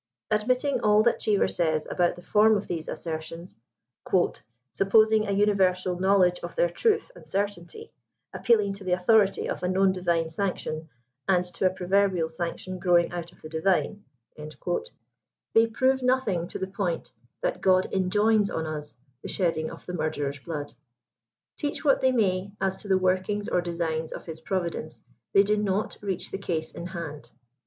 Admitting 0.31 0.81
all 0.81 1.03
that 1.03 1.19
Cheever 1.19 1.47
says 1.47 1.87
about 1.91 2.15
the 2.15 2.23
form 2.23 2.57
of 2.57 2.65
these 2.65 2.87
assertions," 2.87 3.55
supposing 4.73 5.27
a 5.27 5.31
universal 5.31 5.99
knowledge 5.99 6.39
of 6.39 6.55
their 6.55 6.69
truth 6.71 7.11
and 7.15 7.27
certainty; 7.27 7.91
appealing 8.33 8.73
to 8.73 8.83
the 8.83 8.93
authority 8.93 9.47
of 9.47 9.61
a 9.61 9.67
known 9.67 9.91
divine 9.91 10.31
sanc 10.31 10.57
tion, 10.57 10.89
and 11.27 11.45
to 11.45 11.67
a 11.67 11.69
proverbial 11.69 12.27
sanction 12.27 12.79
growing 12.79 13.11
out 13.11 13.31
of 13.31 13.43
the 13.43 13.49
divine," 13.49 14.03
143 14.37 14.85
they 15.53 15.67
prore 15.67 16.01
nothing 16.01 16.47
to 16.47 16.57
the 16.57 16.65
point, 16.65 17.13
that 17.43 17.61
God 17.61 17.85
er^ains 17.93 18.51
on 18.51 18.65
us 18.65 18.97
the 19.21 19.29
shedding 19.29 19.69
of 19.69 19.85
the 19.85 19.93
murderer's 19.93 20.39
blood. 20.39 20.73
Teach 21.57 21.85
what 21.85 22.01
they 22.01 22.11
may 22.11 22.51
as 22.59 22.75
to 22.77 22.87
the 22.87 22.97
workings 22.97 23.47
or 23.47 23.61
designs 23.61 24.11
of 24.11 24.25
His 24.25 24.41
Provideilde, 24.41 24.99
they 25.33 25.43
do 25.43 25.57
not 25.57 25.97
reach 26.01 26.31
the 26.31 26.39
case 26.39 26.71
in 26.71 26.87
hand. 26.87 27.29